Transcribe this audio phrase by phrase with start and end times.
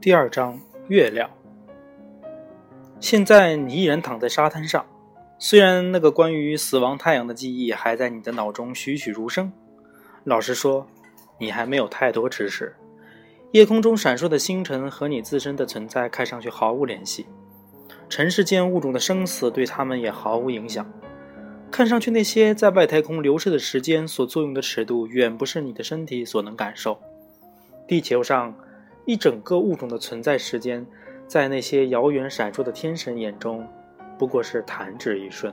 [0.00, 1.28] 第二章月亮。
[3.00, 4.86] 现在你依然躺在沙滩上，
[5.40, 9.52] 虽然那个关于死亡太阳的记忆还在你的脑中栩栩如生。
[10.22, 10.86] 老实说，
[11.38, 12.76] 你还没有太多知识。
[13.50, 17.26] 夜空中闪烁的星辰和你自身的存在看上去毫无联系，
[18.08, 20.88] 尘世间物种的生死对他们也毫无影响。
[21.72, 27.00] 看上去那些在外太空流逝的时间所作用的尺度，远不是你的身体所能感受。
[27.88, 28.54] 地球上
[29.08, 30.84] 一整个物种的存在时间，
[31.26, 33.66] 在那些遥远闪烁的天神眼中，
[34.18, 35.50] 不过是弹指一瞬。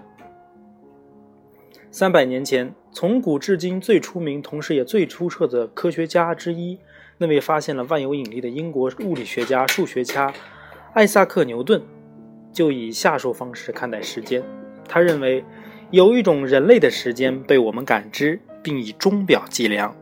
[1.89, 6.77] 三百年前，从古至今最出名，同时也最出色的科学家之一，
[7.17, 10.33] 那位发现了万有引力的英国物理学家、数学家
[10.93, 11.81] 艾萨克·牛顿，
[12.51, 14.43] 就以下述方式看待时间。
[14.85, 15.45] 他认为，
[15.91, 19.95] 有一种人类的时间被我们感知，并以钟表计量。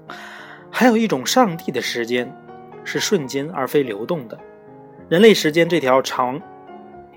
[0.72, 2.36] 还有一种上帝的时间，
[2.84, 4.40] 是瞬间而非流动的。
[5.10, 6.42] 人类时间这条长、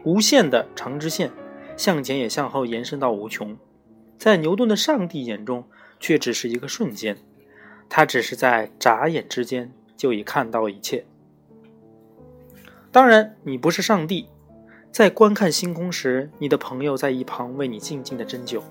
[0.05, 1.31] 无限的长直线，
[1.77, 3.57] 向前也向后延伸到无穷。
[4.19, 5.65] 在牛顿的上帝眼中，
[6.01, 7.17] 却只是一个瞬间。
[7.89, 11.05] 他只是在眨眼之间就已看到一切。
[12.91, 14.29] 当然，你不是上帝。
[14.91, 18.63] 在观看星空时，你的朋友在一旁为你静静的针灸，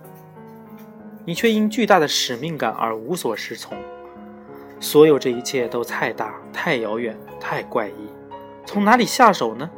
[1.24, 3.78] 你却因巨大的使命感而无所适从。
[4.80, 8.10] 所有这一切都太大、太遥远、太怪异，
[8.66, 9.70] 从哪里下手呢？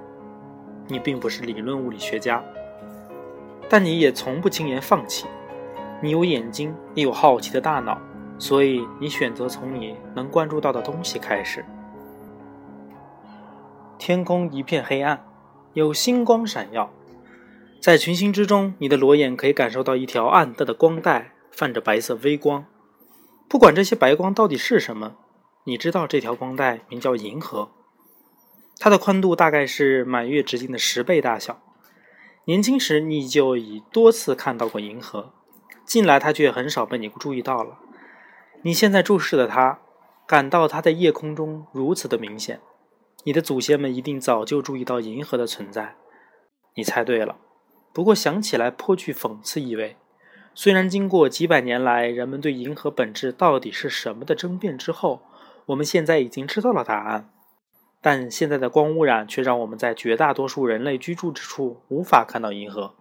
[0.88, 2.44] 你并不是理论物理学家，
[3.70, 5.26] 但你也从不轻言放弃。
[6.02, 8.00] 你有眼睛，也有好奇的大脑，
[8.38, 11.66] 所以你选择从你能关注到的东西开始。
[13.98, 15.26] 天空一片黑暗，
[15.74, 16.92] 有星光闪耀，
[17.82, 22.66] 在群星之中，你的裸眼可以感受到一条暗淡的光带，泛着白色微光。
[23.50, 25.16] 不管这些白光到底是什么，
[25.64, 27.72] 你知道这条光带名叫银河，
[28.78, 31.62] 它的宽度大概是满月直径的十倍大小。
[32.46, 35.34] 年轻时你就已多次看到过银河，
[35.86, 37.80] 近来它却很少被你注意到了。
[38.64, 39.80] 你现在注视的它，
[40.28, 42.60] 感到它在夜空中如此的明显。
[43.24, 45.96] 你的祖先们一定早就注意到银河的存在。
[46.76, 47.38] 你猜对了，
[47.94, 49.98] 不过想起来颇具讽刺意味。
[50.60, 55.22] 虽然经过几百年来人们对银河本质到底是什么的争辩之后，
[55.68, 57.30] 我们现在已经知道了答案，
[58.02, 62.96] 但现在的光污染却让我们在绝大多数人类居住之处无法看到银河。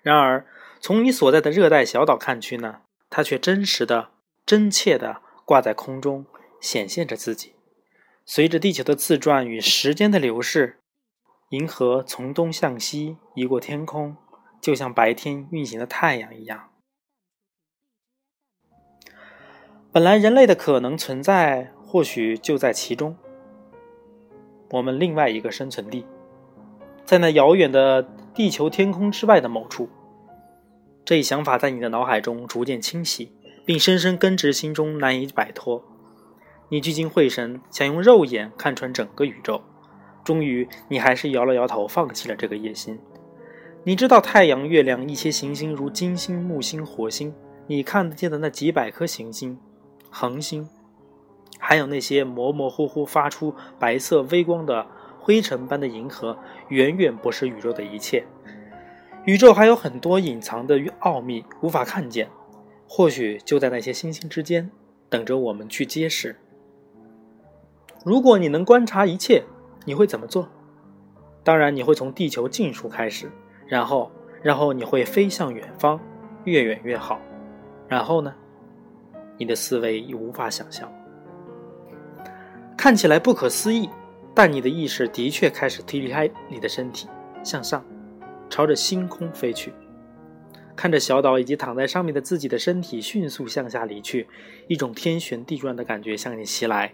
[0.00, 0.46] 然而，
[0.80, 2.80] 从你所在的热带小岛看去呢，
[3.10, 4.08] 它却真实的、
[4.46, 6.24] 真切的挂在空中，
[6.58, 7.52] 显现着自己。
[8.24, 10.78] 随着地球的自转与时间的流逝，
[11.50, 14.16] 银河从东向西移过天空。
[14.64, 16.70] 就像白天运行的太阳一样，
[19.92, 23.14] 本来人类的可能存在或许就在其中。
[24.70, 26.06] 我们另外一个生存地，
[27.04, 28.02] 在那遥远的
[28.32, 29.90] 地球天空之外的某处。
[31.04, 33.36] 这一想法在你的脑海中逐渐清晰，
[33.66, 35.84] 并深深根植心中，难以摆脱。
[36.70, 39.60] 你聚精会神，想用肉眼看穿整个宇宙。
[40.24, 42.98] 终于，你还是摇了摇头，放弃了这个野心。
[43.86, 47.34] 你知道太阳、月亮、一些行星如金星、木星、火星，
[47.66, 49.58] 你看得见的那几百颗行星、
[50.08, 50.66] 恒星，
[51.58, 54.86] 还有那些模模糊糊发出白色微光的
[55.20, 58.24] 灰尘般的银河，远远不是宇宙的一切。
[59.26, 62.30] 宇宙还有很多隐藏的奥秘无法看见，
[62.88, 64.70] 或许就在那些星星之间，
[65.10, 66.36] 等着我们去揭示。
[68.02, 69.44] 如果你能观察一切，
[69.84, 70.48] 你会怎么做？
[71.42, 73.30] 当然，你会从地球近处开始。
[73.66, 74.10] 然后，
[74.42, 76.00] 然后你会飞向远方，
[76.44, 77.20] 越远越好。
[77.88, 78.34] 然后呢？
[79.36, 80.88] 你的思维已无法想象，
[82.76, 83.90] 看起来不可思议，
[84.32, 87.08] 但你的意识的确开始推开你的身体，
[87.42, 87.84] 向上，
[88.48, 89.72] 朝着星空飞去。
[90.76, 94.28] 看着小岛以及躺在上面的自己的身体迅速向下离去，
[94.68, 96.92] 一种天旋地转的感觉向你袭来。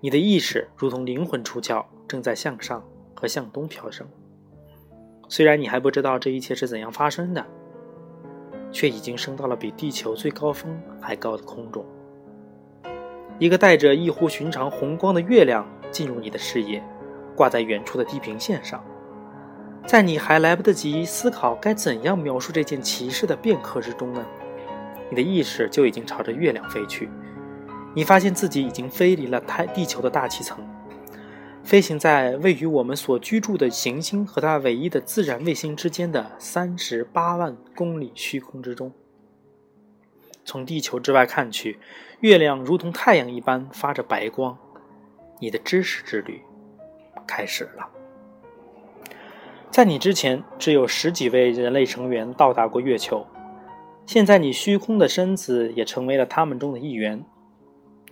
[0.00, 2.82] 你的意识如同灵魂出窍，正在向上
[3.14, 4.08] 和向东飘升。
[5.32, 7.42] 虽然你还不知道这一切是怎样发生的，
[8.70, 11.82] 却已经升到了比地球最高峰还高的空中。
[13.38, 16.84] 一个带着异乎寻常红光的月亮进入你的视野，
[17.34, 18.84] 挂在远处的地平线上。
[19.86, 24.22] 在你还来不及思考该怎样描述这件奇事的片刻之中呢，
[25.08, 27.08] 你的意识就已经朝着月亮飞去。
[27.94, 30.58] 你发现自己已经飞离了太地球的大气层。
[31.64, 38.92] 飞行在位于我们所居住的行星和它唯一的自然卫星之间的三十八万公里虚空之中。
[40.44, 41.78] 从地球之外看去，
[42.20, 44.58] 月亮如同太阳一般发着白光。
[45.38, 46.42] 你的知识之旅
[47.26, 47.88] 开始了。
[49.70, 53.26] 在你之前，只有十几位人类成员到达过月球，
[54.04, 57.24] 现在你虚空的身子也成为了他们中的一员，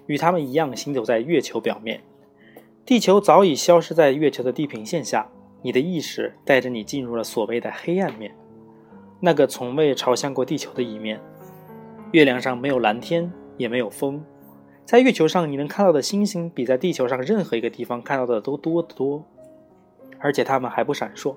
[0.06, 2.00] 与他们一样行走在月球表面。
[2.86, 5.28] 地球早已消失在月球的地平线下，
[5.62, 8.34] 你的意识带着你进入了所谓的黑暗面，
[9.20, 11.20] 那个从未朝向过地球的一面。
[12.12, 14.24] 月亮上没有蓝天，也没有风。
[14.84, 19.24] 在月球上，你能看到的星星比在地球上任何一个地方看到的都多得多，
[20.18, 21.36] 而且它们还不闪烁。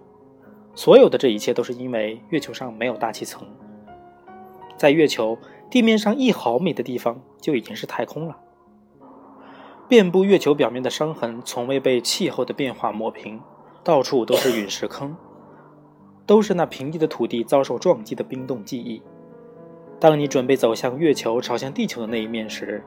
[0.74, 3.48] 所有的这一切都是因为月球上没有大气层。
[4.76, 5.38] 在月球
[5.70, 8.36] 地面上一毫米的地方就已经是太空了。
[9.94, 13.40] 遍布月球表面的伤痕从未被气候的变化抹平，
[13.84, 15.16] 到处都是陨石坑，
[16.26, 19.04] 都是那平地的土地遭受撞击的冰冻记忆。
[20.00, 22.84] 当你准备走向月球，朝向地球的那一面时，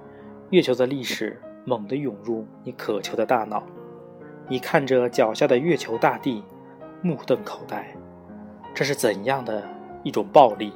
[0.51, 3.63] 月球的历史猛地涌入你渴求的大脑。
[4.49, 6.43] 你看着脚下的月球大地，
[7.03, 7.97] 目瞪口呆。
[8.75, 9.63] 这是怎样的
[10.03, 10.73] 一种暴力？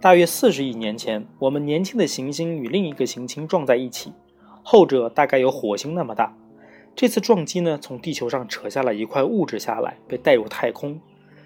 [0.00, 4.12] 大约四十亿年前，我们年轻的行星与另一个行星撞在一起，
[4.62, 6.36] 后者大概有火星那么大。
[6.94, 11.00] 这次撞击呢，从地球上扯下了一块物质下来，被带入太空。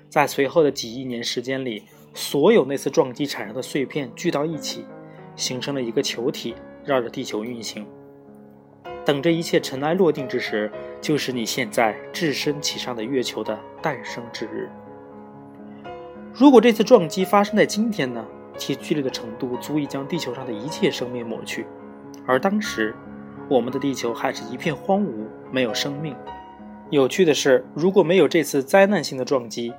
[0.09, 1.85] 在随后的几亿年时间里。
[2.19, 4.87] 所有那次撞击产生的碎片聚到一起，
[5.37, 7.87] 形成了一个球体，绕着地球运行。
[9.05, 14.71] 等这一切尘埃落定之时，就是你现在置身其上的月球的诞生之日。
[16.33, 18.25] 如果这次撞击发生在今天呢？
[18.57, 21.67] 其剧烈的程度足以将地球上的一切生命抹去，
[22.27, 22.95] 而当时，
[23.49, 26.15] 我们的地球还是一片荒芜，没有生命。
[26.91, 29.73] 有趣的是，如果没有这次灾难性的撞击，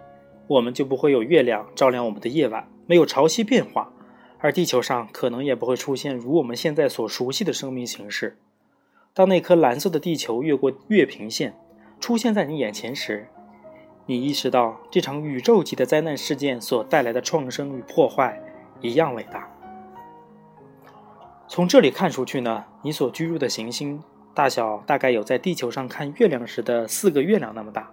[0.48, 3.92] 我们就不会有月亮照亮我们的夜晚，没有潮汐变化，
[4.40, 8.38] 而地球上可能也不会出现如我们现在所熟悉的生命形式。
[9.14, 11.54] 当那颗蓝色的地球越过月平线，
[12.00, 13.28] 出现在你眼前时，
[14.06, 18.42] 你意识到这场宇宙级的灾难事件所带来的创生与破坏
[18.80, 19.50] 一样伟大。
[21.48, 24.04] 从这里看出去呢，你所居住的行星
[24.34, 27.92] 大小大概有在地球上看月亮时的四个月亮那么大。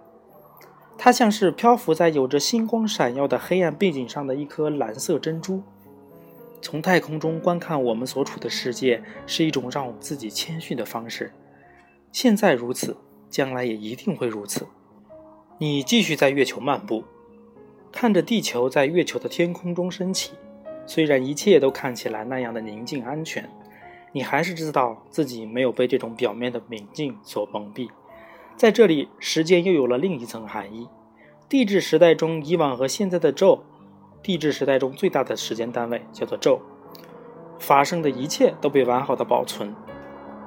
[0.97, 5.63] 它像是漂浮在有着星光闪耀的黑暗背景上的一颗蓝色珍珠。
[6.61, 11.31] 从太空中观看我们所处的世界，是一种让我们自己谦逊的方式。
[12.11, 12.97] 现在如此，
[13.29, 14.65] 将来也一定会如此。
[15.59, 17.03] 你继续在月球漫步，
[17.91, 20.31] 看着地球在月球的天空中升起。
[20.85, 23.49] 虽然一切都看起来那样的宁静安全，
[24.11, 27.89] 你还是知道自己没有被这种表面的宁静所蒙蔽。
[28.55, 30.87] 在这里，时间又有了另一层含义。
[31.49, 33.63] 地质时代中，以往和现在的宙，
[34.23, 36.59] 地质时代中最大的时间单位叫做宙，
[37.59, 39.75] 发生的一切都被完好的保存。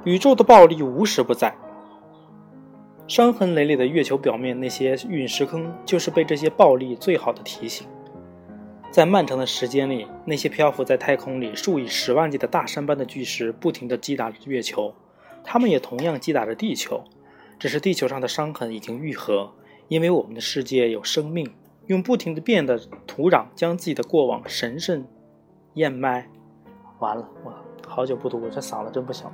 [0.05, 1.55] 宇宙的暴力无时不在，
[3.07, 7.87] 伤痕累累的月球表面那些陨石坑，就是被这些暴力最好的提醒。
[8.91, 14.95] 在漫长的时间里，那些漂浮在太空里数以十万计的大山般的巨石，不停地击打着月球，
[15.45, 17.05] 它们也同样击打着地球。
[17.59, 19.53] 只是地球上的伤痕已经愈合，
[19.89, 21.53] 因为我们的世界有生命，
[21.87, 25.05] 用不停的变的土壤将自己的过往神圣
[25.75, 26.29] 燕麦。
[27.01, 27.53] 完了，我
[27.87, 29.33] 好久不读，这嗓子真不行了。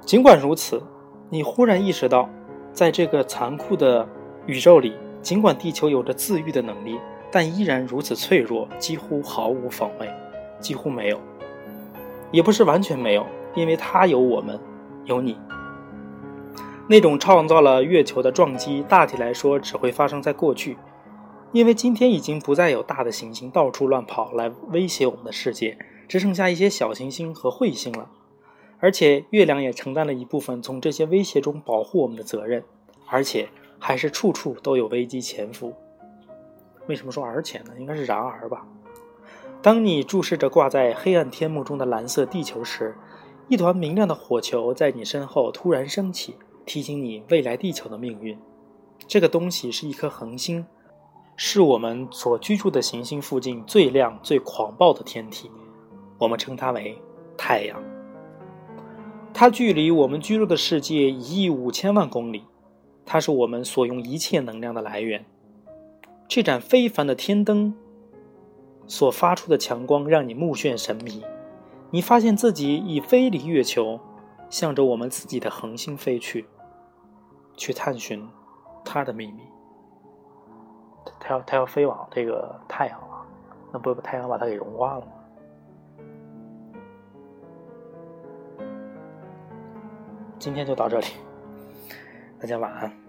[0.00, 0.82] 尽管如此，
[1.28, 2.30] 你忽然意识到，
[2.72, 4.08] 在这个残酷的
[4.46, 6.98] 宇宙里，尽管地球有着自愈的能力，
[7.34, 10.08] 但依然如此脆弱，几乎毫无防卫，
[10.60, 11.18] 几乎没有，
[12.30, 13.26] 也不是完全没有，
[13.56, 14.56] 因为它有我们，
[15.04, 15.36] 有你。
[16.88, 20.76] 那种创造了月球的撞击，大体来说只会发生在过去，
[21.50, 25.76] 因为今天已经不再有大的行星到处乱跑来威胁我们的世界，
[26.06, 28.08] 只剩下一些小行星和彗星了。
[28.78, 32.62] 而且月亮也承担了一部分从这些威胁中保护我们的责任，
[33.08, 33.48] 而且
[33.80, 35.74] 还是处处都有危机潜伏。
[36.86, 37.72] 为什么说而且呢？
[37.78, 38.66] 应该是然而吧。
[39.62, 42.96] 当你注视着挂在黑暗天幕中的蓝色地球时，
[43.48, 46.36] 一团明亮的火球在你身后突然升起。
[46.66, 48.38] 提醒你未来地球的命运，
[49.06, 50.64] 这个东西是一颗恒星，
[51.36, 55.50] 是我们所居住的行星附近最亮、最狂暴的天体，
[56.16, 56.96] 我们称它为
[57.36, 57.82] 太阳。
[59.34, 62.44] 它距离我们居住的世界一亿五千万公里，
[63.04, 65.22] 它是我们所用一切能量的来源。
[66.34, 67.72] 这盏非凡的天灯
[68.88, 71.24] 所发出的强光让你目眩神迷，
[71.92, 74.00] 你发现自己已飞离月球，
[74.50, 76.48] 向着我们自己的恒星飞去。
[77.56, 78.28] 去探寻
[78.84, 79.42] 它的秘密。
[81.20, 83.24] 它要它要飞往这个太阳了，
[83.72, 85.12] 那不把太阳把它给融化了吗？
[90.40, 91.06] 今天就到这里。
[92.40, 93.03] 大家晚安。